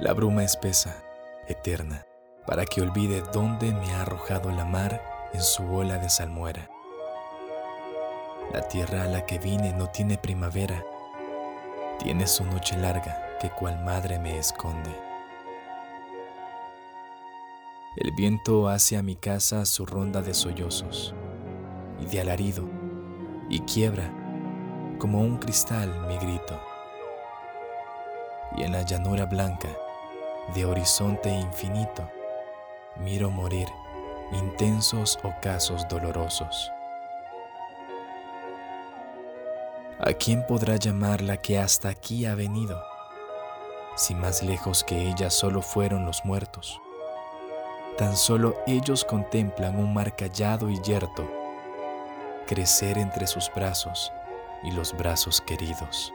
[0.00, 1.04] La bruma espesa,
[1.46, 2.06] eterna,
[2.46, 6.70] para que olvide dónde me ha arrojado la mar en su ola de salmuera.
[8.50, 10.82] La tierra a la que vine no tiene primavera,
[11.98, 14.90] tiene su noche larga que cual madre me esconde.
[17.98, 21.14] El viento hace a mi casa su ronda de sollozos
[22.00, 22.66] y de alarido
[23.50, 24.10] y quiebra
[24.98, 26.58] como un cristal mi grito.
[28.56, 29.68] Y en la llanura blanca
[30.54, 32.08] de horizonte infinito
[32.96, 33.68] miro morir
[34.32, 36.70] intensos ocasos dolorosos.
[39.98, 42.82] ¿A quién podrá llamar la que hasta aquí ha venido?
[43.96, 46.80] Si más lejos que ella solo fueron los muertos.
[47.98, 51.40] Tan solo ellos contemplan un mar callado y yerto
[52.50, 54.12] crecer entre sus brazos
[54.64, 56.12] y los brazos queridos.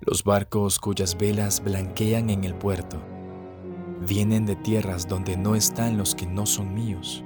[0.00, 3.00] Los barcos cuyas velas blanquean en el puerto
[4.00, 7.24] vienen de tierras donde no están los que no son míos.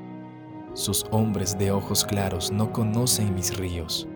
[0.75, 4.07] Sus hombres de ojos claros no conocen mis ríos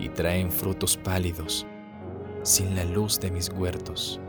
[0.00, 1.64] y traen frutos pálidos
[2.42, 4.20] sin la luz de mis huertos.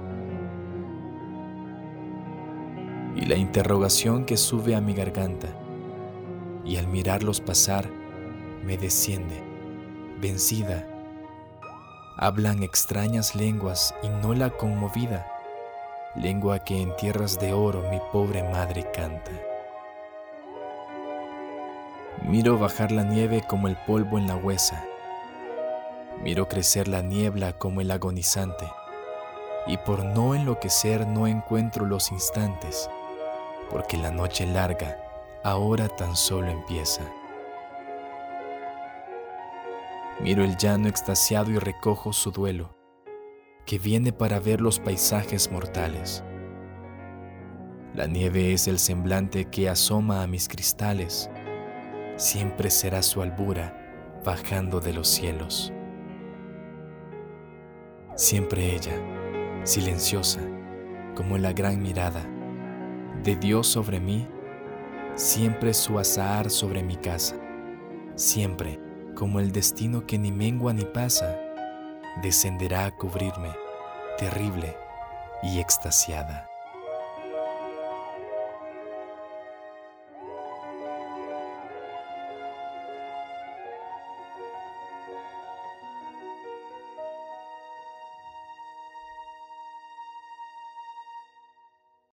[3.16, 5.48] Y la interrogación que sube a mi garganta
[6.64, 7.90] y al mirarlos pasar
[8.64, 9.44] me desciende,
[10.22, 10.89] vencida.
[12.22, 15.26] Hablan extrañas lenguas y no la conmovida
[16.16, 19.32] lengua que en tierras de oro mi pobre madre canta.
[22.24, 24.84] Miro bajar la nieve como el polvo en la huesa,
[26.22, 28.70] miro crecer la niebla como el agonizante,
[29.66, 32.90] y por no enloquecer no encuentro los instantes,
[33.70, 34.98] porque la noche larga
[35.42, 37.04] ahora tan solo empieza.
[40.22, 42.76] Miro el llano extasiado y recojo su duelo
[43.70, 46.24] que viene para ver los paisajes mortales.
[47.94, 51.30] La nieve es el semblante que asoma a mis cristales,
[52.16, 55.72] siempre será su albura bajando de los cielos.
[58.16, 59.00] Siempre ella,
[59.66, 60.42] silenciosa,
[61.16, 62.28] como la gran mirada
[63.24, 64.28] de Dios sobre mí,
[65.14, 67.36] siempre su azahar sobre mi casa,
[68.16, 68.89] siempre
[69.20, 71.38] como el destino que ni mengua ni pasa,
[72.24, 73.52] descenderá a cubrirme,
[74.18, 74.78] terrible
[75.44, 76.49] y extasiada.